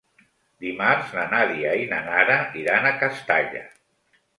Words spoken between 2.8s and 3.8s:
a Castalla.